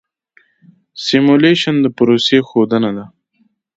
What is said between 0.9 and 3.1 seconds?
سیمولیشن د پروسې ښودنه ده.